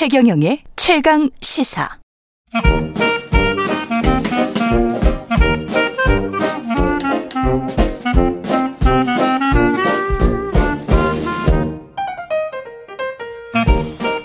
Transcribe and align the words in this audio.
최경영의 0.00 0.60
최강 0.76 1.28
시사. 1.42 1.86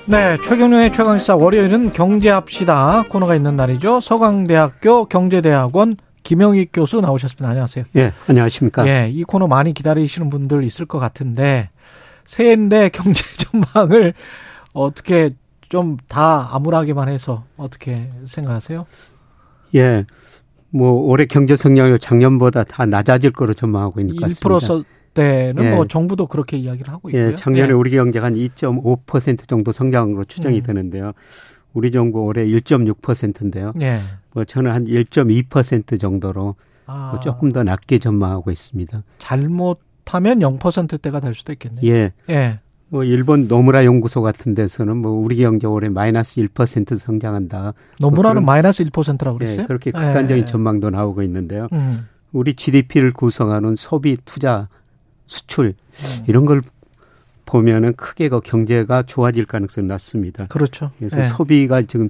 네, 0.06 0.38
최경영의 0.46 0.94
최강시사 0.94 1.36
월요일은 1.36 1.92
경제합시다 1.92 3.04
코너가 3.10 3.36
있는 3.36 3.58
날이죠. 3.58 4.00
서강대학교 4.00 5.08
경제대학원 5.08 5.98
김영익 6.24 6.70
교수 6.72 7.02
나오셨습니다. 7.02 7.50
안녕하세요. 7.50 7.84
예, 7.98 8.14
안녕하십니까. 8.30 8.88
예, 8.88 9.10
이 9.10 9.26
코너 9.26 9.48
많이 9.48 9.74
기다리시는 9.74 10.30
분들 10.30 10.64
있을 10.64 10.86
것 10.86 11.00
같은데 11.00 11.70
새해인데 12.24 12.92
경제 12.94 13.26
전망을 13.36 14.14
어떻게 14.74 15.32
좀 15.70 15.98
다 16.08 16.50
암울하게만 16.56 17.10
해서 17.10 17.44
어떻게 17.58 18.10
생각하세요? 18.26 18.86
예. 19.76 20.06
뭐 20.70 20.92
올해 20.92 21.26
경제 21.26 21.56
성장률 21.56 22.00
작년보다 22.00 22.64
다 22.64 22.86
낮아질 22.86 23.32
거로 23.32 23.54
전망하고 23.54 24.00
있는 24.02 24.16
것 24.16 24.24
같습니다. 24.30 24.84
1%대는 25.16 25.64
예. 25.64 25.72
뭐 25.72 25.88
정부도 25.88 26.28
그렇게 26.28 26.58
이야기를 26.58 26.92
하고 26.92 27.10
있고요. 27.10 27.28
예, 27.28 27.36
작년에 27.36 27.70
예. 27.70 27.74
우리 27.74 27.92
경제가 27.92 28.26
한 28.26 28.36
2.5% 28.36 29.48
정도 29.48 29.72
성장으로 29.72 30.26
추정이 30.26 30.58
음. 30.60 30.64
되는데요. 30.64 31.14
우리 31.74 31.92
정부 31.92 32.22
올해 32.24 32.46
1.6%인데요. 32.46 33.74
예. 33.82 34.00
뭐 34.34 34.44
저는 34.44 34.72
한 34.72 34.86
1.2% 34.86 36.00
정도로 36.00 36.56
아. 36.88 37.10
뭐 37.12 37.20
조금 37.20 37.52
더 37.52 37.64
낮게 37.64 38.00
전망하고 38.00 38.52
있습니다. 38.52 39.04
잘못 39.20 39.80
하면 40.08 40.40
0%대가 40.40 41.20
될 41.20 41.34
수도 41.34 41.52
있겠네요. 41.54 41.86
예. 41.92 42.12
예. 42.30 42.60
뭐 42.90 43.04
일본 43.04 43.48
노무라 43.48 43.84
연구소 43.86 44.22
같은 44.22 44.54
데서는 44.54 44.98
뭐 44.98 45.12
우리 45.12 45.38
경제 45.38 45.68
올해 45.68 45.90
마이너스 45.90 46.36
1% 46.42 46.98
성장한다. 46.98 47.74
노무라는 48.00 48.44
뭐 48.44 48.54
마이너스 48.54 48.84
1%라고 48.84 49.38
그랬어요? 49.38 49.62
예, 49.62 49.66
그렇게 49.66 49.92
극단적인 49.92 50.44
예. 50.44 50.46
전망도 50.46 50.92
나오고 50.92 51.24
있는데요. 51.24 51.68
음. 51.74 52.08
우리 52.32 52.54
GDP를 52.54 53.14
구성하는 53.14 53.76
소비, 53.76 54.18
투자, 54.24 54.68
수출 55.26 55.68
음. 55.68 56.24
이런 56.28 56.46
걸 56.46 56.62
보면은 57.46 57.94
크게 57.94 58.30
그 58.30 58.40
경제가 58.42 59.04
좋아질 59.04 59.46
가능성이 59.46 59.88
낮습니다. 59.88 60.48
그렇죠. 60.48 60.92
그래서 60.98 61.22
예. 61.22 61.26
소비가 61.26 61.82
지금 61.84 62.10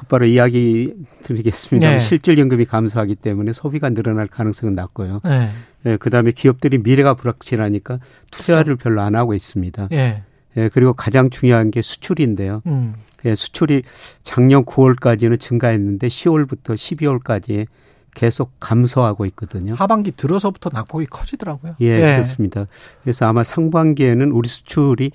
곧바로 0.00 0.24
이야기 0.24 0.94
드리겠습니다. 1.24 1.90
네. 1.90 1.98
실질 1.98 2.38
연금이 2.38 2.64
감소하기 2.64 3.16
때문에 3.16 3.52
소비가 3.52 3.90
늘어날 3.90 4.28
가능성은 4.28 4.72
낮고요. 4.72 5.20
네. 5.24 5.50
예, 5.84 5.96
그다음에 5.98 6.30
기업들이 6.30 6.78
미래가 6.78 7.14
불확실하니까 7.14 7.98
투자를 8.30 8.76
그렇죠. 8.76 8.82
별로 8.82 9.02
안 9.02 9.14
하고 9.14 9.34
있습니다. 9.34 9.88
예. 9.92 10.22
예, 10.56 10.70
그리고 10.72 10.94
가장 10.94 11.28
중요한 11.28 11.70
게 11.70 11.82
수출인데요. 11.82 12.62
음. 12.66 12.94
예, 13.26 13.34
수출이 13.34 13.82
작년 14.22 14.64
9월까지는 14.64 15.38
증가했는데 15.38 16.08
10월부터 16.08 16.74
12월까지 16.74 17.66
계속 18.14 18.52
감소하고 18.58 19.26
있거든요. 19.26 19.74
하반기 19.74 20.12
들어서부터 20.12 20.70
낙폭이 20.72 21.06
커지더라고요. 21.06 21.76
예, 21.82 21.86
예. 21.86 22.14
그렇습니다. 22.16 22.66
그래서 23.02 23.26
아마 23.26 23.44
상반기에는 23.44 24.32
우리 24.32 24.48
수출이 24.48 25.12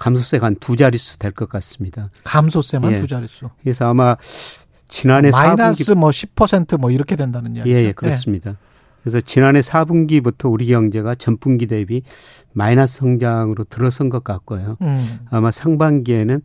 감소세가 0.00 0.46
한 0.46 0.56
두 0.60 0.76
자릿수 0.76 1.18
될 1.18 1.32
것 1.32 1.48
같습니다. 1.48 2.10
감소세만 2.24 2.92
예. 2.92 3.00
두 3.00 3.06
자릿수. 3.06 3.50
그래서 3.62 3.88
아마 3.88 4.16
지난해 4.88 5.30
마이너스 5.30 5.84
4분기 5.84 5.94
뭐 5.96 6.10
10%뭐 6.10 6.90
이렇게 6.90 7.16
된다는 7.16 7.54
이야기죠. 7.56 7.76
예, 7.76 7.84
예 7.84 7.92
그렇습니다. 7.92 8.50
예. 8.50 8.54
그래서 9.02 9.20
지난해 9.20 9.60
4분기부터 9.60 10.50
우리 10.52 10.66
경제가 10.66 11.14
전분기 11.14 11.66
대비 11.66 12.02
마이너스 12.52 12.98
성장으로 12.98 13.64
들어선 13.64 14.08
것 14.10 14.24
같고요. 14.24 14.76
음. 14.82 15.20
아마 15.30 15.50
상반기에는 15.50 16.40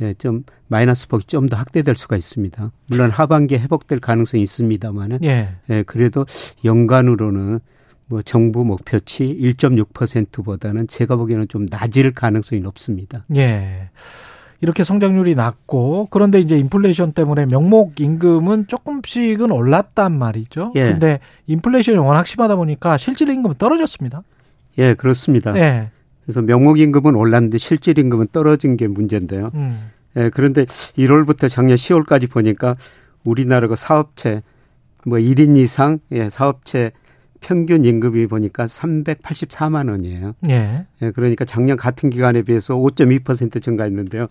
예, 0.00 0.14
좀 0.14 0.42
마이너스 0.66 1.06
폭이 1.06 1.24
좀 1.26 1.46
더 1.48 1.56
확대될 1.56 1.94
수가 1.96 2.16
있습니다. 2.16 2.72
물론 2.86 3.10
하반기에 3.10 3.58
회복될 3.60 4.00
가능성이 4.00 4.42
있습니다만은 4.42 5.20
예. 5.22 5.50
예, 5.70 5.82
그래도 5.84 6.26
연간으로는 6.64 7.60
뭐 8.06 8.22
정부 8.22 8.64
목표치 8.64 9.38
1.6%보다는 9.40 10.88
제가 10.88 11.16
보기에는 11.16 11.48
좀 11.48 11.66
낮을 11.70 12.12
가능성이 12.12 12.60
높습니다. 12.60 13.24
예. 13.34 13.90
이렇게 14.60 14.84
성장률이 14.84 15.34
낮고 15.34 16.08
그런데 16.10 16.40
이제 16.40 16.56
인플레이션 16.56 17.12
때문에 17.12 17.46
명목 17.46 18.00
임금은 18.00 18.66
조금씩은 18.68 19.50
올랐단 19.50 20.16
말이죠. 20.18 20.72
예. 20.74 20.92
근데 20.92 21.20
인플레이션이 21.46 21.98
워낙 21.98 22.26
심하다 22.26 22.56
보니까 22.56 22.96
실질 22.96 23.28
임금은 23.28 23.56
떨어졌습니다. 23.58 24.22
예, 24.78 24.94
그렇습니다. 24.94 25.56
예. 25.56 25.90
그래서 26.24 26.40
명목 26.40 26.78
임금은 26.78 27.14
올랐는데 27.14 27.58
실질 27.58 27.98
임금은 27.98 28.28
떨어진 28.32 28.76
게 28.76 28.86
문제인데요. 28.86 29.50
음. 29.54 29.90
예, 30.16 30.30
그런데 30.32 30.64
1월부터 30.64 31.48
작년 31.50 31.76
10월까지 31.76 32.30
보니까 32.30 32.76
우리나라 33.24 33.68
그 33.68 33.76
사업체 33.76 34.42
뭐 35.04 35.18
1인 35.18 35.56
이상 35.56 35.98
예, 36.12 36.30
사업체 36.30 36.92
평균 37.44 37.84
임금이 37.84 38.26
보니까 38.26 38.64
384만 38.64 39.90
원이에요. 39.90 40.32
예. 40.48 40.86
예. 41.02 41.10
그러니까 41.10 41.44
작년 41.44 41.76
같은 41.76 42.08
기간에 42.08 42.40
비해서 42.40 42.74
5.2% 42.74 43.62
증가했는데요. 43.62 44.28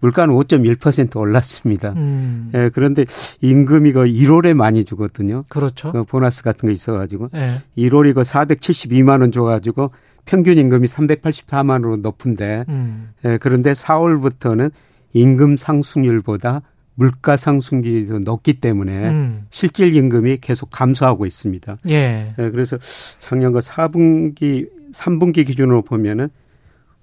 물가는 0.00 0.34
5.1% 0.34 1.16
올랐습니다. 1.16 1.94
음. 1.96 2.50
예, 2.54 2.70
그런데 2.72 3.06
임금이 3.40 3.92
그 3.92 4.00
1월에 4.04 4.52
많이 4.52 4.84
주거든요. 4.84 5.44
그렇죠. 5.48 5.90
그 5.92 6.04
보너스 6.04 6.42
같은 6.42 6.66
거 6.66 6.72
있어가지고 6.72 7.30
예. 7.34 7.62
1월이 7.82 8.14
그 8.14 8.20
472만 8.20 9.22
원 9.22 9.32
줘가지고 9.32 9.90
평균 10.26 10.58
임금이 10.58 10.86
384만 10.86 11.70
원으로 11.70 11.96
높은데 11.96 12.66
음. 12.68 13.10
예, 13.24 13.38
그런데 13.38 13.72
4월부터는 13.72 14.70
임금 15.14 15.56
상승률보다 15.56 16.60
물가 17.00 17.38
상승률이 17.38 18.04
더 18.04 18.18
높기 18.18 18.60
때문에 18.60 19.08
음. 19.08 19.46
실질 19.48 19.96
임금이 19.96 20.36
계속 20.42 20.68
감소하고 20.68 21.24
있습니다. 21.24 21.78
예. 21.88 22.34
네, 22.36 22.50
그래서 22.50 22.76
작년과 23.20 23.60
4분기, 23.60 24.68
3분기 24.92 25.46
기준으로 25.46 25.80
보면은 25.80 26.28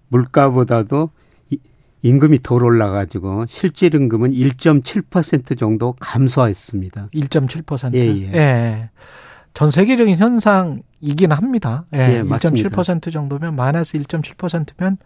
물가보다도 0.09 1.09
임금이 2.03 2.43
덜 2.43 2.63
올라가지고 2.63 3.47
실질 3.47 3.95
임금은 3.95 4.33
1.7% 4.33 5.57
정도 5.57 5.95
감소했습니다. 5.99 7.07
1.7%? 7.15 7.95
예, 7.95 7.99
예. 7.99 8.33
예. 8.35 8.89
전 9.55 9.71
세계적인 9.71 10.15
현상이긴 10.15 11.31
합니다. 11.31 11.85
예, 11.95 12.19
예 12.19 12.21
1.7% 12.21 13.11
정도면 13.11 13.55
마이너스 13.55 13.97
1.7%면 13.97 14.97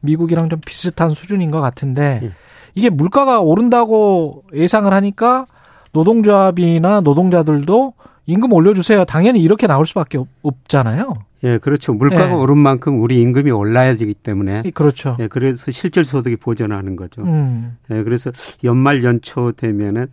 미국이랑 0.00 0.48
좀 0.48 0.60
비슷한 0.66 1.10
수준인 1.10 1.52
것 1.52 1.60
같은데 1.60 2.20
예. 2.24 2.32
이게 2.74 2.90
물가가 2.90 3.40
오른다고 3.40 4.44
예상을 4.54 4.92
하니까 4.92 5.46
노동조합이나 5.92 7.00
노동자들도 7.00 7.94
임금 8.26 8.52
올려주세요. 8.52 9.04
당연히 9.04 9.40
이렇게 9.40 9.66
나올 9.66 9.86
수밖에 9.86 10.18
없잖아요. 10.42 11.14
예, 11.42 11.58
그렇죠. 11.58 11.94
물가가 11.94 12.30
예. 12.30 12.34
오른 12.34 12.58
만큼 12.58 13.00
우리 13.00 13.20
임금이 13.22 13.50
올라야 13.50 13.96
되기 13.96 14.14
때문에. 14.14 14.62
그렇죠. 14.74 15.16
예, 15.20 15.26
그래서 15.26 15.70
실질 15.70 16.04
소득이 16.04 16.36
보전하는 16.36 16.96
거죠. 16.96 17.22
음. 17.22 17.78
예, 17.90 18.02
그래서 18.02 18.30
연말 18.62 19.02
연초 19.02 19.52
되면은 19.52 20.06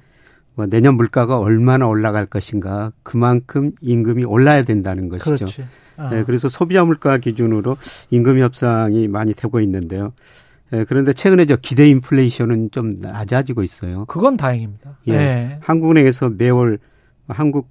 뭐 0.56 0.66
내년 0.66 0.96
물가가 0.96 1.38
얼마나 1.38 1.86
올라갈 1.88 2.26
것인가 2.26 2.92
그만큼 3.04 3.74
임금이 3.82 4.24
올라야 4.24 4.64
된다는 4.64 5.10
것이죠. 5.10 5.36
그렇지. 5.36 5.66
아. 5.98 6.10
예, 6.14 6.24
그래서 6.24 6.48
소비자 6.48 6.86
물가 6.86 7.18
기준으로 7.18 7.78
임금 8.10 8.40
협상이 8.40 9.08
많이 9.08 9.34
되고 9.34 9.60
있는데요. 9.60 10.14
예, 10.74 10.84
그런데 10.84 11.14
최근에 11.14 11.46
저 11.46 11.56
기대 11.56 11.88
인플레이션은 11.88 12.72
좀 12.72 12.98
낮아지고 13.00 13.64
있어요. 13.64 14.06
그건 14.06 14.38
다행입니다. 14.38 14.98
예. 15.08 15.12
네. 15.14 15.56
한국은행에서 15.62 16.30
매월 16.32 16.80
한국 17.28 17.70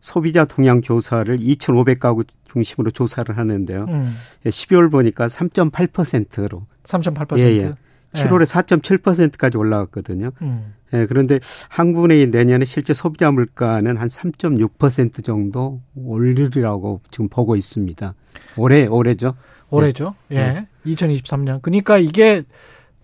소비자 0.00 0.44
동향 0.44 0.82
조사를 0.82 1.36
2,500가구 1.38 2.26
중심으로 2.44 2.90
조사를 2.90 3.36
하는데요. 3.36 3.86
음. 3.88 4.14
12월 4.44 4.86
예, 4.86 4.90
보니까 4.90 5.26
3.8%로 5.26 6.66
3.8%. 6.84 7.38
예, 7.38 7.44
예. 7.44 7.74
7월에 8.12 8.46
4.7%까지 8.46 9.58
올라갔거든요. 9.58 10.30
음. 10.42 10.74
예, 10.92 11.06
그런데 11.06 11.40
한국은행이 11.68 12.28
내년에 12.28 12.64
실제 12.64 12.94
소비자 12.94 13.30
물가는 13.30 13.96
한 13.96 14.08
3.6% 14.08 15.24
정도 15.24 15.82
올리리라고 15.96 17.00
지금 17.10 17.28
보고 17.28 17.56
있습니다. 17.56 18.14
올해 18.56 18.86
올해죠. 18.86 19.34
올해죠. 19.70 20.14
예. 20.32 20.36
예. 20.36 20.66
2023년. 20.86 21.60
그러니까 21.62 21.98
이게 21.98 22.42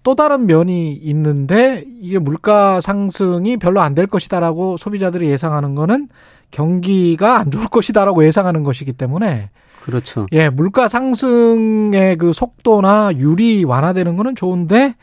또 0.03 0.15
다른 0.15 0.47
면이 0.47 0.95
있는데 0.95 1.85
이게 2.01 2.19
물가 2.19 2.81
상승이 2.81 3.57
별로 3.59 3.81
안 3.81 3.95
될 3.95 4.07
것이다라고 4.07 4.77
소비자들이 4.77 5.29
예상하는 5.29 5.75
거는 5.75 6.09
경기가 6.51 7.39
안 7.39 7.51
좋을 7.51 7.69
것이다라고 7.69 8.25
예상하는 8.25 8.63
것이기 8.65 8.93
때문에 8.93 9.51
그렇죠. 9.85 10.27
예, 10.33 10.49
물가 10.49 10.87
상승의 10.89 12.17
그 12.17 12.33
속도나 12.33 13.13
율이 13.17 13.65
완화되는 13.65 14.17
거는 14.17 14.37
좋은데 14.37 14.95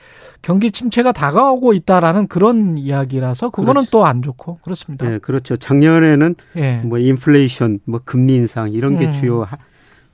경기 0.42 0.72
침체가 0.72 1.12
다가오고 1.12 1.74
있다라는 1.74 2.28
그런 2.28 2.78
이야기라서 2.78 3.50
그거는 3.50 3.86
또 3.92 4.06
안 4.06 4.22
좋고 4.22 4.60
그렇습니다. 4.64 5.12
예, 5.12 5.18
그렇죠. 5.20 5.58
작년에는 5.58 6.36
예. 6.56 6.78
뭐 6.86 6.98
인플레이션, 6.98 7.80
뭐 7.86 8.00
금리 8.06 8.36
인상 8.36 8.72
이런 8.72 8.98
게 8.98 9.08
음. 9.08 9.14
주요 9.14 9.46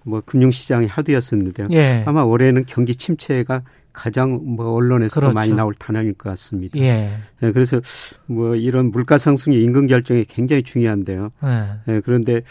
뭐 0.05 0.21
금융시장의 0.23 0.87
하두였었는데요. 0.87 1.67
예. 1.71 2.03
아마 2.05 2.21
올해는 2.21 2.63
경기 2.67 2.95
침체가 2.95 3.63
가장 3.91 4.39
뭐 4.43 4.73
언론에서도 4.73 5.19
그렇죠. 5.19 5.33
많이 5.33 5.53
나올 5.53 5.73
단어일 5.73 6.13
것 6.13 6.29
같습니다. 6.29 6.77
예. 6.79 7.09
예. 7.41 7.51
그래서 7.51 7.81
뭐 8.27 8.55
이런 8.55 8.91
물가 8.91 9.17
상승이 9.17 9.61
임금 9.63 9.87
결정이 9.87 10.25
굉장히 10.25 10.61
중요한데요. 10.63 11.31
예. 11.43 11.93
예 11.93 12.01
그런데 12.01 12.41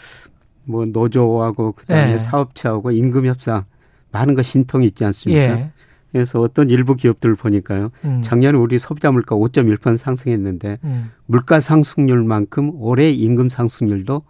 뭐 0.65 0.83
노조하고 0.85 1.71
그다음에 1.71 2.13
예. 2.13 2.17
사업체하고 2.17 2.91
임금 2.91 3.25
협상 3.25 3.63
많은 4.11 4.35
거 4.35 4.41
신통이 4.41 4.87
있지 4.87 5.05
않습니까? 5.05 5.41
예. 5.41 5.71
그래서 6.11 6.41
어떤 6.41 6.69
일부 6.69 6.95
기업들을 6.95 7.35
보니까요. 7.35 7.91
음. 8.05 8.21
작년에 8.21 8.57
우리 8.57 8.79
소비자 8.79 9.11
물가 9.11 9.35
5.1% 9.35 9.97
상승했는데 9.97 10.79
음. 10.83 11.11
물가 11.25 11.59
상승률만큼 11.59 12.71
올해 12.75 13.11
임금 13.11 13.49
상승률도 13.49 14.23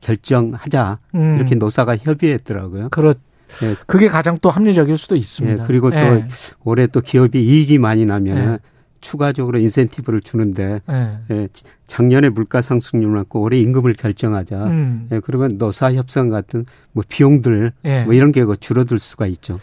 결정하자 0.00 0.98
음. 1.14 1.36
이렇게 1.36 1.54
노사가 1.54 1.96
협의했더라고요. 1.96 2.88
그렇. 2.90 3.14
예. 3.62 3.74
그게 3.86 4.08
가장 4.08 4.38
또 4.40 4.50
합리적일 4.50 4.96
수도 4.96 5.16
있습니다. 5.16 5.64
예. 5.64 5.66
그리고 5.66 5.90
또 5.90 5.96
예. 5.96 6.24
올해 6.64 6.86
또 6.86 7.00
기업이 7.00 7.42
이익이 7.42 7.78
많이 7.78 8.06
나면 8.06 8.36
예. 8.36 8.58
추가적으로 9.00 9.58
인센티브를 9.58 10.20
주는데 10.20 10.80
예. 10.88 11.18
예. 11.30 11.48
작년에 11.86 12.28
물가 12.28 12.62
상승률만큼 12.62 13.40
올해 13.40 13.58
임금을 13.58 13.94
결정하자. 13.94 14.66
음. 14.66 15.08
예. 15.12 15.20
그러면 15.20 15.58
노사 15.58 15.92
협상 15.94 16.28
같은 16.28 16.64
뭐 16.92 17.02
비용들 17.08 17.72
뭐 18.04 18.14
이런 18.14 18.30
게 18.30 18.44
줄어들 18.60 18.98
수가 18.98 19.26
있죠. 19.26 19.58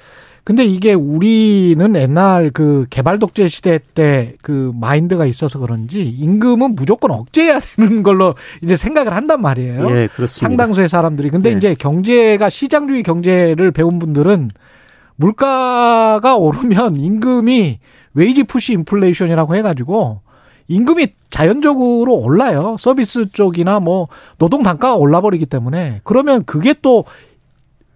근데 0.48 0.64
이게 0.64 0.94
우리는 0.94 1.94
옛날 1.98 2.52
그 2.52 2.86
개발 2.90 3.20
독재 3.20 3.50
시대 3.50 3.80
때 3.94 4.38
그 4.42 4.72
마인드가 4.80 5.26
있어서 5.26 5.60
그런지 5.60 6.04
임금은 6.04 6.76
무조건 6.76 7.12
억제해야 7.12 7.60
되는 7.76 8.02
걸로 8.02 8.34
이제 8.64 8.78
생각을 8.78 9.14
한단 9.14 9.42
말이에요. 9.42 9.90
예, 9.90 10.08
그렇습니다. 10.08 10.28
상당수의 10.28 10.88
사람들이. 10.88 11.32
근데 11.32 11.52
예. 11.52 11.58
이제 11.58 11.76
경제가 11.76 12.50
시장주의 12.50 13.04
경제를 13.04 13.72
배운 13.72 14.00
분들은 14.00 14.52
물가가 15.18 16.38
오르면 16.38 16.96
임금이 16.96 17.80
wage 18.14 18.46
push 18.46 18.72
인플레이션이라고 18.72 19.54
해가지고 19.58 20.22
임금이 20.70 21.08
자연적으로 21.30 22.16
올라요. 22.16 22.78
서비스 22.80 23.30
쪽이나 23.30 23.82
뭐 23.82 24.08
노동 24.38 24.64
단가가 24.64 24.96
올라버리기 24.96 25.46
때문에 25.48 26.00
그러면 26.06 26.46
그게 26.46 26.74
또 26.82 27.04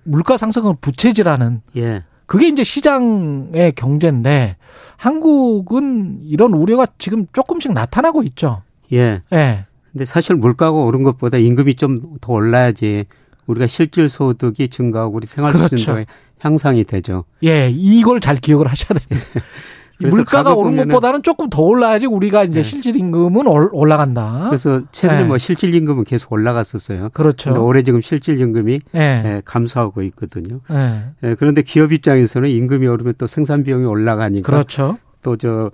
물가 0.03 0.35
상승을 0.35 0.75
부채질하는 0.81 1.61
예. 1.77 2.03
그게 2.31 2.47
이제 2.47 2.63
시장의 2.63 3.73
경제인데 3.75 4.55
한국은 4.95 6.21
이런 6.23 6.53
우려가 6.53 6.87
지금 6.97 7.27
조금씩 7.33 7.73
나타나고 7.73 8.23
있죠. 8.23 8.61
예. 8.93 9.19
예. 9.33 9.65
근데 9.91 10.05
사실 10.05 10.37
물가가 10.37 10.77
오른 10.77 11.03
것보다 11.03 11.37
임금이 11.37 11.75
좀 11.75 11.97
더 12.21 12.31
올라야지 12.31 13.03
우리가 13.47 13.67
실질 13.67 14.07
소득이 14.07 14.69
증가하고 14.69 15.13
우리 15.17 15.27
생활 15.27 15.51
수준도 15.51 15.93
그렇죠. 15.93 16.05
향상이 16.39 16.85
되죠. 16.85 17.25
예, 17.43 17.69
이걸 17.69 18.21
잘 18.21 18.37
기억을 18.37 18.67
하셔야 18.67 18.97
됩니다. 18.97 19.27
물가가 20.09 20.53
오른 20.53 20.75
것보다는 20.75 21.23
조금 21.23 21.49
더 21.49 21.61
올라야지 21.61 22.05
우리가 22.05 22.43
이제 22.43 22.61
네. 22.61 22.63
실질 22.63 22.95
임금은 22.95 23.47
올라간다. 23.47 24.47
그래서 24.49 24.81
최근에 24.91 25.21
네. 25.21 25.27
뭐 25.27 25.37
실질 25.37 25.73
임금은 25.75 26.03
계속 26.03 26.31
올라갔었어요. 26.33 27.09
그렇죠. 27.13 27.65
올해 27.65 27.83
지금 27.83 28.01
실질 28.01 28.39
임금이 28.39 28.81
네. 28.91 29.21
네, 29.21 29.41
감소하고 29.45 30.01
있거든요. 30.03 30.59
네. 30.69 31.03
네. 31.21 31.35
그런데 31.35 31.61
기업 31.61 31.91
입장에서는 31.91 32.49
임금이 32.49 32.87
오르면 32.87 33.15
또 33.17 33.27
생산 33.27 33.63
비용이 33.63 33.85
올라가니까 33.85 34.45
그렇죠. 34.45 34.97
또 35.21 35.35
저 35.35 35.71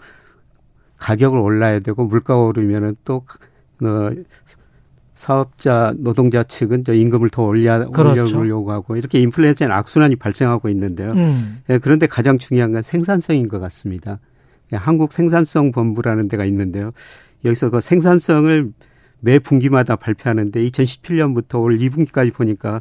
가격을 0.97 1.39
올라야 1.39 1.79
되고 1.79 2.03
물가가 2.05 2.39
오르면은 2.41 2.95
또 3.05 3.23
어, 3.83 4.09
사업자 5.17 5.91
노동자 5.97 6.43
측은 6.43 6.83
저 6.83 6.93
임금을 6.93 7.29
더 7.29 7.41
올려 7.41 7.89
그렇죠. 7.89 8.37
올려고 8.37 8.71
하고 8.71 8.95
이렇게 8.95 9.19
인플레이션 9.19 9.71
악순환이 9.71 10.15
발생하고 10.15 10.69
있는데요. 10.69 11.11
음. 11.13 11.63
예, 11.71 11.79
그런데 11.79 12.05
가장 12.05 12.37
중요한 12.37 12.71
건 12.71 12.83
생산성인 12.83 13.47
것 13.47 13.57
같습니다. 13.59 14.19
예, 14.71 14.77
한국 14.77 15.11
생산성 15.11 15.71
본부라는 15.71 16.27
데가 16.27 16.45
있는데요. 16.45 16.91
여기서 17.45 17.71
그 17.71 17.81
생산성을 17.81 18.71
매 19.19 19.39
분기마다 19.39 19.95
발표하는데 19.95 20.63
2017년부터 20.67 21.63
올 21.63 21.79
2분기까지 21.79 22.31
보니까 22.31 22.79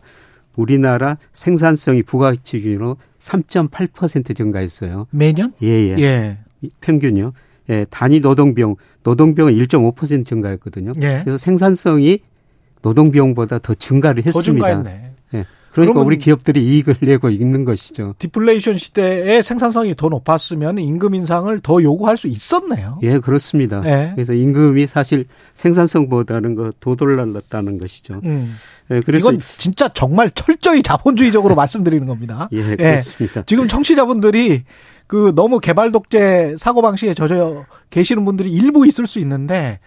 우리나라 0.56 1.16
생산성이 1.32 2.02
부가가치 2.02 2.60
기준으로 2.60 2.98
3.8% 3.18 4.36
증가했어요. 4.36 5.06
매년? 5.10 5.54
예, 5.62 5.68
예. 5.68 5.98
예. 5.98 6.38
평균요. 6.82 7.32
예, 7.70 7.86
단위 7.90 8.20
노동 8.20 8.54
비용, 8.54 8.76
노동 9.02 9.34
비용은 9.34 9.54
1.5% 9.54 10.26
증가했거든요. 10.26 10.92
예. 11.02 11.20
그래서 11.24 11.38
생산성이 11.38 12.20
노동 12.82 13.10
비용보다 13.10 13.58
더 13.58 13.74
증가를 13.74 14.24
했습니다. 14.24 14.38
더 14.38 14.42
증가했네. 14.42 15.10
예. 15.34 15.44
그러니까 15.72 16.00
우리 16.00 16.16
기업들이 16.16 16.64
이익을 16.64 16.96
내고 17.02 17.28
있는 17.28 17.66
것이죠. 17.66 18.14
디플레이션 18.18 18.78
시대에 18.78 19.42
생산성이 19.42 19.94
더 19.94 20.08
높았으면 20.08 20.78
임금 20.78 21.14
인상을 21.14 21.60
더 21.60 21.82
요구할 21.82 22.16
수 22.16 22.28
있었네요. 22.28 22.98
예, 23.02 23.18
그렇습니다. 23.18 23.82
예. 23.84 24.12
그래서 24.14 24.32
임금이 24.32 24.86
사실 24.86 25.26
생산성보다는 25.54 26.54
그 26.54 26.70
도돌랐다는 26.80 27.76
것이죠. 27.78 28.22
음. 28.24 28.56
예, 28.90 29.00
그래서 29.00 29.28
이건 29.28 29.38
진짜 29.38 29.88
정말 29.88 30.30
철저히 30.30 30.82
자본주의적으로 30.82 31.54
말씀드리는 31.56 32.06
겁니다. 32.06 32.48
예, 32.52 32.76
그렇습니다. 32.76 33.40
예. 33.40 33.44
지금 33.44 33.68
청취자분들이 33.68 34.62
그 35.06 35.32
너무 35.34 35.60
개발 35.60 35.92
독재 35.92 36.56
사고 36.58 36.82
방식에 36.82 37.14
젖어 37.14 37.64
계시는 37.90 38.24
분들이 38.24 38.50
일부 38.50 38.86
있을 38.86 39.06
수 39.06 39.18
있는데 39.20 39.78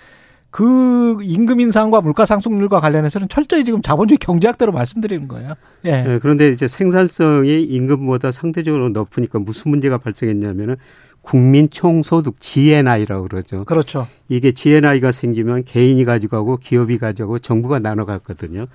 그 0.52 1.18
임금 1.22 1.60
인상과 1.60 2.02
물가 2.02 2.26
상승률과 2.26 2.80
관련해서는 2.80 3.28
철저히 3.30 3.64
지금 3.64 3.82
자본주의 3.82 4.18
경제학대로 4.18 4.72
말씀드리는 4.72 5.28
거예요. 5.28 5.54
예. 5.86 6.02
네, 6.02 6.20
그런데 6.20 6.50
이제 6.50 6.68
생산성이 6.68 7.62
임금보다 7.64 8.32
상대적으로 8.32 8.90
높으니까 8.90 9.40
무슨 9.40 9.72
문제가 9.72 9.98
발생했냐면은 9.98 10.78
국민 11.22 11.70
총소득 11.70 12.40
GNI라고 12.40 13.28
그러죠. 13.28 13.66
그렇죠. 13.66 14.08
이게 14.30 14.52
GNI가 14.52 15.12
생기면 15.12 15.66
개인이 15.66 16.04
가지고 16.06 16.46
고 16.46 16.58
기업이 16.58 16.98
가지고 16.98 17.38
정부가 17.40 17.80
나눠 17.80 18.06
갔거든요. 18.06 18.66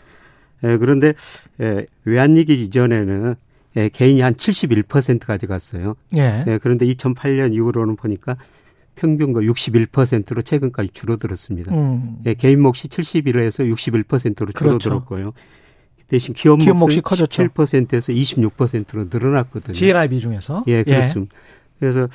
예, 0.63 0.77
그런데 0.77 1.15
예, 1.61 1.87
외환위기 2.05 2.53
이전에는 2.63 3.35
예, 3.77 3.89
개인이 3.89 4.21
한 4.21 4.35
71% 4.35 5.27
가져갔어요. 5.27 5.95
예. 6.15 6.45
예. 6.47 6.59
그런데 6.63 6.87
2008년 6.87 7.55
이후로는 7.55 7.97
보니까 7.97 8.37
평균 8.95 9.33
거 9.33 9.41
61%로 9.41 10.43
최근까지 10.43 10.91
줄어들었습니다. 10.93 11.75
음. 11.75 12.19
예, 12.27 12.35
개인 12.35 12.61
몫이 12.61 12.89
71에서 12.89 13.69
61%로 13.75 14.47
그렇죠. 14.55 14.79
줄어들었고요. 14.79 15.33
대신 16.07 16.35
기업, 16.35 16.59
기업 16.59 16.77
몫이 16.77 17.01
커졌죠. 17.01 17.49
17%에서 17.49 18.13
26%로 18.13 19.07
늘어났거든요. 19.11 19.73
GNI 19.75 20.09
비중에서? 20.09 20.65
예, 20.69 20.79
예. 20.79 20.83
그렇습니다. 20.85 21.35
예. 21.37 21.41
그래서 21.81 22.09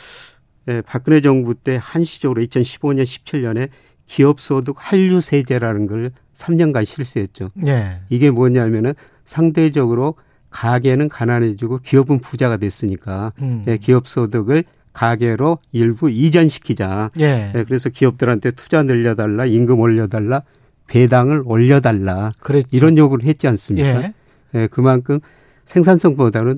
예, 0.70 0.82
박근혜 0.82 1.20
정부 1.22 1.56
때 1.56 1.78
한시적으로 1.82 2.42
2015년, 2.44 3.04
17년에 3.04 3.70
기업 4.06 4.40
소득 4.40 4.76
한류 4.78 5.22
세제라는 5.22 5.88
걸 5.88 6.12
3년간 6.34 6.86
실시했죠. 6.86 7.52
예. 7.68 8.02
이게 8.10 8.32
뭐냐면은 8.32 8.94
상대적으로 9.26 10.16
가계는 10.50 11.10
가난해지고 11.10 11.80
기업은 11.80 12.20
부자가 12.20 12.58
됐으니까 12.58 13.34
음. 13.42 13.64
예, 13.68 13.78
기업 13.78 14.08
소득을 14.08 14.64
가계로 14.94 15.60
일부 15.72 16.10
이전시키자. 16.10 17.12
예. 17.20 17.52
예, 17.56 17.64
그래서 17.64 17.90
기업들한테 17.90 18.52
투자 18.52 18.84
늘려달라, 18.84 19.46
임금 19.46 19.80
올려달라, 19.80 20.42
배당을 20.88 21.44
올려달라. 21.46 22.32
그랬죠. 22.40 22.68
이런 22.72 22.98
요구를 22.98 23.26
했지 23.26 23.48
않습니까? 23.48 24.04
예. 24.04 24.14
예, 24.56 24.68
그만큼 24.68 25.20
생산성보다는 25.66 26.58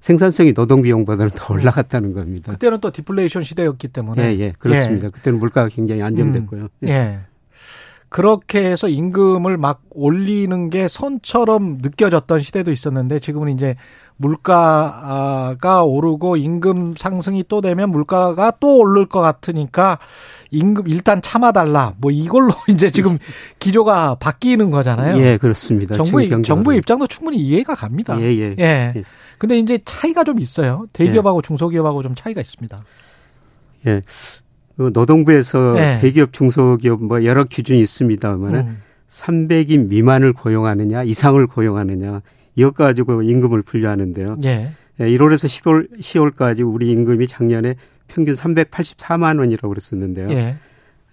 생산성이 0.00 0.54
노동 0.54 0.82
비용보다는 0.82 1.32
더 1.34 1.54
올라갔다는 1.54 2.12
겁니다. 2.12 2.52
그때는 2.52 2.80
또 2.80 2.90
디플레이션 2.90 3.42
시대였기 3.42 3.88
때문에. 3.88 4.22
예, 4.22 4.38
예, 4.38 4.52
그렇습니다. 4.58 5.06
예. 5.06 5.10
그때는 5.10 5.38
물가가 5.38 5.68
굉장히 5.68 6.02
안정됐고요. 6.02 6.62
음, 6.62 6.88
예. 6.88 7.20
예. 8.08 8.10
그렇게 8.10 8.64
해서 8.64 8.88
임금을 8.88 9.56
막 9.58 9.82
올리는 9.90 10.70
게 10.70 10.88
선처럼 10.88 11.78
느껴졌던 11.82 12.40
시대도 12.40 12.72
있었는데 12.72 13.18
지금은 13.18 13.52
이제 13.52 13.76
물가가 14.16 15.84
오르고 15.84 16.36
임금 16.36 16.94
상승이 16.96 17.44
또 17.48 17.60
되면 17.60 17.90
물가가 17.90 18.52
또 18.58 18.78
오를 18.78 19.06
것 19.06 19.20
같으니까 19.20 19.98
임금 20.50 20.88
일단 20.88 21.22
참아달라 21.22 21.94
뭐 21.98 22.10
이걸로 22.10 22.52
이제 22.68 22.90
지금 22.90 23.18
기조가 23.60 24.16
바뀌는 24.16 24.70
거잖아요. 24.70 25.18
예, 25.20 25.36
그렇습니다. 25.36 25.96
정부 25.96 26.42
정부의 26.42 26.78
입장도 26.78 27.06
충분히 27.06 27.38
이해가 27.38 27.74
갑니다. 27.74 28.20
예, 28.20 28.24
예. 28.24 28.56
예. 28.58 28.92
예. 28.96 29.04
근데 29.38 29.58
이제 29.58 29.78
차이가 29.84 30.24
좀 30.24 30.40
있어요. 30.40 30.86
대기업하고 30.92 31.38
예. 31.38 31.46
중소기업하고 31.46 32.02
좀 32.02 32.14
차이가 32.16 32.40
있습니다. 32.40 32.82
예. 33.86 34.02
그 34.78 34.92
노동부에서 34.94 35.72
네. 35.72 36.00
대기업, 36.00 36.32
중소기업 36.32 37.02
뭐 37.02 37.24
여러 37.24 37.42
기준이 37.42 37.80
있습니다만은 37.80 38.60
음. 38.60 38.78
300인 39.08 39.88
미만을 39.88 40.32
고용하느냐, 40.32 41.02
이상을 41.02 41.44
고용하느냐 41.48 42.22
이것 42.54 42.74
가지고 42.74 43.22
임금을 43.22 43.62
분류하는데요. 43.62 44.36
예. 44.44 44.70
1월에서 45.00 45.48
10월 45.48 45.98
10월까지 45.98 46.72
우리 46.72 46.92
임금이 46.92 47.26
작년에 47.26 47.74
평균 48.06 48.34
384만 48.34 49.40
원이라고 49.40 49.68
그랬었는데요. 49.68 50.30
예. 50.30 50.56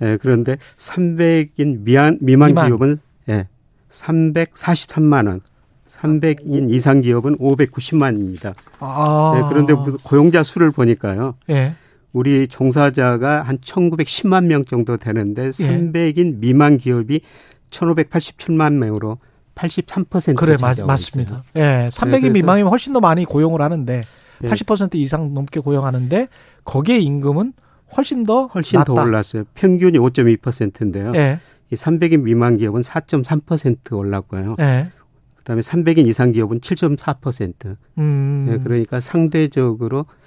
예 0.01 0.17
그런데 0.21 0.57
300인 0.77 1.79
미만 1.79 2.19
미만, 2.21 2.49
미만. 2.49 2.67
기업은 2.67 2.97
예. 3.29 3.47
343만 3.89 5.27
원. 5.27 5.41
300인 5.87 6.69
이상 6.69 7.01
기업은 7.01 7.37
590만입니다. 7.37 8.53
아. 8.79 9.33
네, 9.35 9.47
그런데 9.49 9.73
고용자 10.03 10.43
수를 10.43 10.69
보니까요. 10.69 11.33
예. 11.49 11.73
우리 12.15 12.47
종사자가 12.47 13.41
한 13.41 13.57
1910만 13.57 14.45
명 14.45 14.63
정도 14.63 14.95
되는데 14.95 15.49
300인 15.49 16.17
예. 16.17 16.31
미만 16.31 16.77
기업이 16.77 17.19
1587만 17.69 18.75
명으로 18.75 19.17
83% 19.55 20.37
그래 20.37 20.55
맞, 20.61 20.79
맞습니다. 20.79 21.43
예. 21.57 21.89
300인 21.91 22.21
네, 22.21 22.29
미만이면 22.29 22.69
훨씬 22.69 22.93
더 22.93 23.01
많이 23.01 23.25
고용을 23.25 23.61
하는데 23.61 24.01
예. 24.43 24.47
80% 24.47 24.95
이상 24.95 25.33
넘게 25.33 25.59
고용하는데 25.59 26.29
거기에 26.63 26.99
임금은 26.99 27.51
훨씬 27.97 28.23
더 28.23 28.45
훨씬 28.45 28.79
낮다. 28.79 28.93
더 28.93 29.03
올랐어요. 29.03 29.43
평균이 29.53 29.99
5.2%인데요. 29.99 31.11
예. 31.15 31.39
이 31.69 31.75
300인 31.75 32.21
미만 32.21 32.57
기업은 32.57 32.79
4.3% 32.79 33.91
올랐고요. 33.91 34.55
예. 34.59 34.89
그다음에 35.35 35.61
300인 35.61 36.07
이상 36.07 36.31
기업은 36.31 36.61
7.4%. 36.61 37.75
음. 37.97 38.47
예, 38.49 38.57
그러니까 38.63 39.01
상대적으로 39.01 40.05
예, 40.07 40.24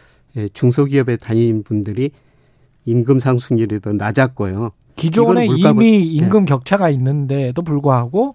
중소기업에 0.52 1.16
다니는 1.16 1.62
분들이 1.62 2.10
임금 2.84 3.18
상승률이 3.18 3.80
더 3.80 3.92
낮았고요. 3.92 4.72
기존에 4.96 5.46
이미 5.46 6.02
임금 6.02 6.42
예. 6.42 6.46
격차가 6.46 6.90
있는데도 6.90 7.62
불구하고 7.62 8.34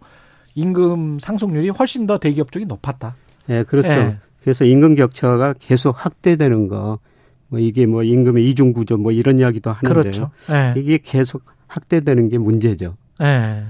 임금 0.55 1.19
상승률이 1.19 1.69
훨씬 1.69 2.05
더 2.05 2.17
대기업 2.17 2.51
쪽이 2.51 2.65
높았다. 2.65 3.15
예, 3.49 3.63
그렇죠. 3.63 3.89
예. 3.89 4.17
그래서 4.41 4.63
임금 4.65 4.95
격차가 4.95 5.53
계속 5.59 5.95
확대되는 5.97 6.67
거, 6.67 6.99
뭐 7.47 7.59
이게 7.59 7.85
뭐 7.85 8.03
임금의 8.03 8.49
이중 8.49 8.73
구조 8.73 8.97
뭐 8.97 9.11
이런 9.11 9.39
이야기도 9.39 9.71
하는데요. 9.71 9.93
그렇죠. 9.93 10.31
예. 10.51 10.79
이게 10.79 10.99
계속 11.01 11.43
확대되는 11.67 12.29
게 12.29 12.37
문제죠. 12.37 12.95
예. 13.21 13.63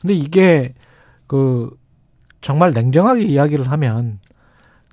근데 0.00 0.14
이게 0.14 0.74
그 1.26 1.70
정말 2.40 2.72
냉정하게 2.72 3.24
이야기를 3.24 3.70
하면 3.70 4.20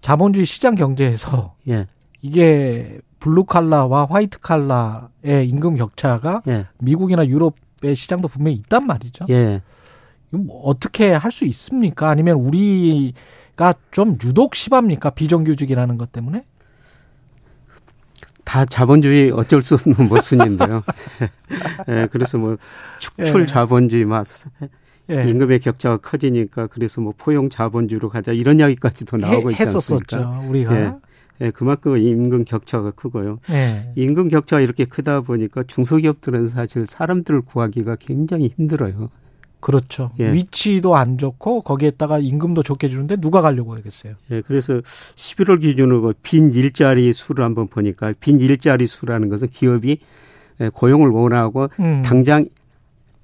자본주의 0.01 0.45
시장 0.45 0.75
경제에서 0.75 1.55
예. 1.67 1.87
이게 2.23 2.99
블루 3.19 3.43
칼라와 3.43 4.07
화이트 4.09 4.39
칼라의 4.39 5.47
임금 5.49 5.75
격차가 5.75 6.41
예. 6.47 6.65
미국이나 6.79 7.27
유럽의 7.27 7.95
시장도 7.95 8.29
분명히 8.29 8.57
있단 8.57 8.87
말이죠. 8.87 9.25
예. 9.29 9.61
뭐 10.31 10.61
어떻게 10.63 11.11
할 11.11 11.31
수 11.31 11.45
있습니까? 11.45 12.09
아니면 12.09 12.37
우리가 12.37 13.73
좀 13.91 14.17
유독 14.23 14.55
심합니까? 14.55 15.11
비정규직이라는 15.11 15.97
것 15.97 16.11
때문에? 16.11 16.45
다 18.45 18.65
자본주의 18.65 19.31
어쩔 19.31 19.61
수 19.61 19.75
없는 19.75 20.07
모순인데요. 20.07 20.83
예, 21.89 22.07
그래서 22.11 22.37
뭐 22.37 22.57
축출 22.99 23.41
예. 23.41 23.45
자본주의 23.45 24.05
막 24.05 24.25
예. 25.09 25.29
임금의 25.29 25.59
격차가 25.59 25.97
커지니까 25.97 26.67
그래서 26.67 27.01
뭐 27.01 27.13
포용 27.17 27.49
자본주의로 27.49 28.09
가자 28.09 28.31
이런 28.31 28.59
이야기까지도 28.59 29.17
나오고 29.17 29.51
있지 29.51 29.61
않습니까? 29.61 30.39
우리가. 30.47 30.75
예. 30.79 30.93
예, 31.41 31.51
그만큼 31.51 31.97
임금 31.97 32.45
격차가 32.45 32.91
크고요. 32.91 33.39
예. 33.51 33.91
임금 33.95 34.29
격차가 34.29 34.61
이렇게 34.61 34.85
크다 34.85 35.21
보니까 35.21 35.63
중소기업들은 35.63 36.49
사실 36.49 36.85
사람들을 36.85 37.41
구하기가 37.41 37.97
굉장히 37.97 38.53
힘들어요. 38.55 39.09
그렇죠. 39.59 40.11
예. 40.19 40.31
위치도 40.33 40.95
안 40.97 41.17
좋고 41.17 41.61
거기에다가 41.61 42.19
임금도 42.19 42.63
좋게 42.63 42.89
주는데 42.89 43.15
누가 43.15 43.41
가려고 43.41 43.73
하겠어요. 43.75 44.15
예, 44.31 44.41
그래서 44.41 44.73
11월 45.15 45.61
기준으로 45.61 46.01
그빈 46.01 46.51
일자리 46.51 47.13
수를 47.13 47.45
한번 47.45 47.67
보니까 47.67 48.13
빈 48.19 48.39
일자리 48.39 48.87
수라는 48.87 49.29
것은 49.29 49.47
기업이 49.49 49.99
예, 50.59 50.69
고용을 50.69 51.09
원하고 51.09 51.69
음. 51.79 52.03
당장 52.05 52.45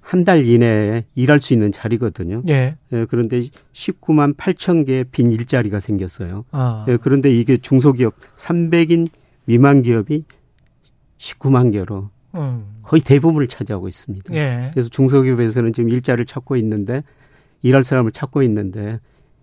한 0.09 0.23
달 0.23 0.47
이내에 0.47 1.05
일할 1.13 1.39
수 1.39 1.53
있는 1.53 1.71
자리거든요. 1.71 2.41
예. 2.49 2.75
예 2.91 3.05
그런데 3.07 3.41
19만 3.73 4.35
8천 4.35 4.87
개의 4.87 5.03
빈 5.03 5.29
일자리가 5.29 5.79
생겼어요. 5.79 6.45
아. 6.49 6.83
예, 6.87 6.97
그런데 6.97 7.31
이게 7.31 7.57
중소기업 7.57 8.15
300인 8.35 9.07
미만 9.45 9.83
기업이 9.83 10.23
19만 11.19 11.71
개로 11.71 12.09
음. 12.33 12.79
거의 12.81 13.03
대부분을 13.03 13.47
차지하고 13.47 13.87
있습니다. 13.87 14.33
예. 14.33 14.71
그래서 14.73 14.89
중소기업에서는 14.89 15.73
지금 15.73 15.91
일자를 15.91 16.25
찾고 16.25 16.55
있는데 16.55 17.03
일할 17.61 17.83
사람을 17.83 18.11
찾고 18.11 18.41
있는데 18.41 18.99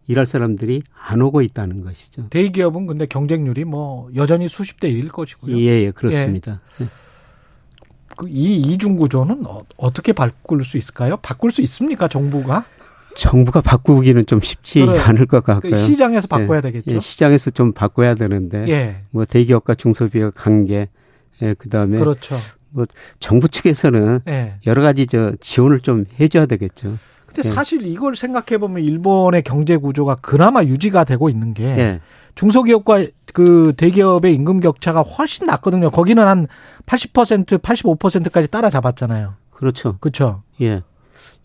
일할 0.08 0.26
사람들이 0.26 0.82
안 1.00 1.22
오고 1.22 1.42
있다는 1.42 1.82
것이죠. 1.82 2.28
대기업은 2.30 2.86
근데 2.86 3.06
경쟁률이 3.06 3.64
뭐 3.64 4.10
여전히 4.16 4.48
수십 4.48 4.80
대 4.80 4.90
1일 4.90 5.12
것이고요. 5.12 5.56
예, 5.58 5.84
예 5.84 5.90
그렇습니다. 5.92 6.60
예. 6.80 6.86
예. 8.24 8.32
그이 8.32 8.56
이중 8.56 8.96
구조는 8.96 9.44
어, 9.46 9.92
떻게 9.92 10.12
바꿀 10.12 10.64
수 10.64 10.78
있을까요? 10.78 11.16
바꿀 11.18 11.50
수 11.50 11.60
있습니까, 11.62 12.08
정부가? 12.08 12.64
정부가 13.16 13.62
바꾸기는 13.62 14.26
좀 14.26 14.40
쉽지 14.40 14.84
그래. 14.84 14.98
않을 14.98 15.26
것 15.26 15.42
같고요. 15.42 15.72
그 15.72 15.78
시장에서 15.78 16.26
바꿔야 16.28 16.58
예. 16.58 16.62
되겠죠. 16.62 16.90
예, 16.92 17.00
시장에서 17.00 17.50
좀 17.50 17.72
바꿔야 17.72 18.14
되는데, 18.14 18.66
예. 18.68 18.96
뭐 19.10 19.24
대기업과 19.24 19.74
중소기업 19.74 20.34
관계, 20.34 20.88
예, 21.42 21.54
그다음에 21.54 21.98
그렇죠. 21.98 22.36
뭐 22.70 22.84
정부 23.20 23.48
측에서는 23.48 24.20
네. 24.26 24.54
여러 24.66 24.82
가지 24.82 25.06
저 25.06 25.32
지원을 25.40 25.80
좀 25.80 26.04
해줘야 26.20 26.44
되겠죠. 26.46 26.98
근데 27.26 27.42
네. 27.42 27.48
사실 27.48 27.86
이걸 27.86 28.16
생각해 28.16 28.58
보면 28.58 28.82
일본의 28.82 29.42
경제 29.42 29.76
구조가 29.76 30.16
그나마 30.16 30.62
유지가 30.62 31.04
되고 31.04 31.28
있는 31.30 31.54
게 31.54 31.64
네. 31.64 32.00
중소기업과 32.36 33.06
그 33.32 33.72
대기업의 33.76 34.34
임금 34.34 34.60
격차가 34.60 35.02
훨씬 35.02 35.46
낮거든요. 35.46 35.90
거기는 35.90 36.24
한 36.24 36.46
80% 36.86 37.58
85%까지 37.58 38.48
따라잡았잖아요. 38.48 39.34
그렇죠. 39.50 39.96
그렇죠. 39.98 40.42
예. 40.60 40.82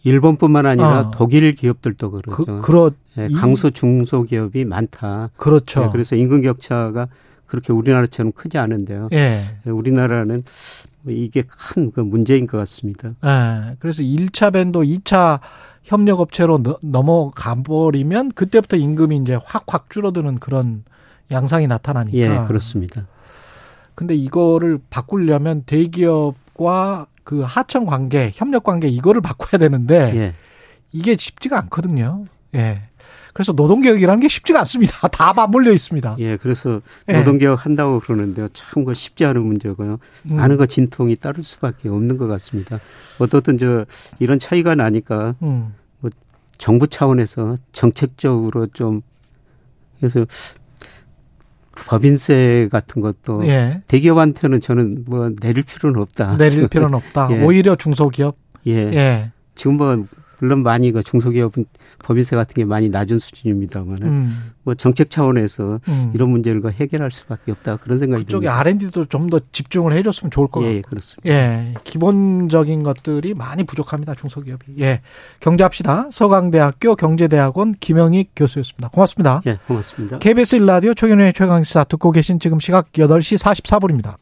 일본뿐만 0.04 0.66
아니라 0.66 1.00
어. 1.00 1.12
독일 1.12 1.54
기업들도 1.56 2.12
그렇죠. 2.12 2.46
그, 2.46 2.62
그렇 2.62 2.92
예, 3.18 3.28
강소 3.30 3.72
중소기업이 3.72 4.66
많다. 4.66 5.30
그렇죠. 5.38 5.84
예, 5.84 5.90
그래서 5.92 6.16
임금 6.16 6.42
격차가 6.42 7.08
그렇게 7.46 7.74
우리나라처럼 7.74 8.32
크지 8.32 8.58
않은데요. 8.58 9.10
예. 9.14 9.42
예 9.66 9.70
우리나라는 9.70 10.44
이게 11.08 11.42
큰그 11.44 12.00
문제인 12.02 12.48
것 12.48 12.58
같습니다. 12.58 13.14
네. 13.22 13.76
그래서 13.80 14.02
1차 14.02 14.54
밴도 14.54 14.84
2차 14.84 15.40
협력업체로 15.84 16.62
넘어가 16.82 17.56
버리면 17.56 18.32
그때부터 18.34 18.78
임금이 18.78 19.18
이제 19.18 19.38
확확 19.44 19.90
줄어드는 19.90 20.40
그런 20.40 20.84
양상이 21.32 21.68
나타나니까. 21.68 22.18
예, 22.18 22.48
그렇습니다. 22.48 23.08
근데 23.96 24.16
이거를 24.16 24.80
바꾸려면 24.90 25.64
대기업과 25.64 27.08
그 27.24 27.42
하청 27.42 27.86
관계, 27.86 28.32
협력 28.34 28.64
관계 28.64 28.88
이거를 28.88 29.22
바꿔야 29.22 29.60
되는데 29.60 30.16
예. 30.16 30.36
이게 30.92 31.16
쉽지가 31.18 31.58
않거든요. 31.60 32.26
예. 32.56 32.82
그래서 33.34 33.54
노동개혁이라는 33.54 34.20
게 34.20 34.28
쉽지가 34.28 34.60
않습니다. 34.60 35.08
다 35.10 35.34
맞물려 35.34 35.72
있습니다. 35.72 36.16
예, 36.20 36.38
그래서 36.38 36.82
예. 37.08 37.14
노동개혁 37.20 37.66
한다고 37.66 38.00
그러는데요. 38.00 38.48
참 38.54 38.84
그 38.86 38.94
쉽지 38.94 39.26
않은 39.26 39.44
문제고요. 39.44 40.00
음. 40.26 40.36
많은 40.36 40.58
거 40.58 40.66
진통이 40.66 41.16
따를 41.16 41.44
수밖에 41.44 41.88
없는 41.90 42.18
것 42.18 42.28
같습니다. 42.28 42.80
어떻든 43.20 43.58
저 43.58 43.86
이런 44.20 44.40
차이가 44.40 44.74
나니까 44.76 45.36
음. 45.44 45.74
뭐 46.00 46.10
정부 46.58 46.88
차원에서 46.88 47.56
정책적으로 47.72 48.68
좀 48.68 49.02
그래서 50.00 50.26
법인세 51.88 52.68
같은 52.72 53.02
것도 53.02 53.46
예. 53.48 53.82
대기업한테는 53.88 54.62
저는 54.62 55.06
뭐 55.08 55.30
내릴 55.42 55.64
필요는 55.64 56.00
없다. 56.02 56.38
내릴 56.38 56.68
필요는 56.68 56.96
없다. 56.96 57.30
예. 57.38 57.44
오히려 57.44 57.76
중소기업. 57.76 58.36
예. 58.68 58.74
예. 58.74 59.32
지금 59.56 59.78
뭐 59.78 60.04
물론 60.42 60.64
많이 60.64 60.92
그 60.92 61.04
중소기업은 61.04 61.66
법인세 62.00 62.36
같은 62.36 62.54
게 62.54 62.66
많이 62.66 62.90
낮은 62.90 63.20
수준입니다만은 63.20 64.08
음. 64.08 64.52
뭐 64.64 64.74
정책 64.74 65.10
차원에서 65.10 65.80
음. 65.88 66.12
이런 66.14 66.30
문제를 66.30 66.62
해결할 66.72 67.12
수밖에 67.12 67.52
없다 67.52 67.78
그런 67.78 67.98
생각이 67.98 68.26
그쪽에 68.26 68.48
듭니다. 68.48 68.60
R&D도 68.60 69.06
좀 69.06 69.32
더 69.32 69.40
집중을 69.52 69.94
해줬으면 69.94 70.30
좋을 70.30 70.48
것 70.48 70.60
같고. 70.60 70.76
예, 70.76 70.82
그렇습니다. 70.82 71.30
예, 71.30 71.74
기본적인 71.86 72.84
것들이 72.84 73.34
많이 73.34 73.64
부족합니다 73.64 74.14
중소기업이. 74.16 74.74
예, 74.80 75.02
경제합시다. 75.40 76.10
서강대학교 76.12 76.96
경제대학원 76.96 77.76
김영익 77.80 78.32
교수였습니다. 78.36 78.90
고맙습니다. 78.90 79.42
예, 79.46 79.58
고맙습니다. 79.68 80.20
KBS 80.20 80.56
일라디오 80.58 80.94
최경영의 80.94 81.34
최강시사 81.34 81.86
듣고 81.86 82.12
계신 82.12 82.40
지금 82.40 82.60
시각 82.60 82.92
8시 82.92 83.38
44분입니다. 83.42 84.18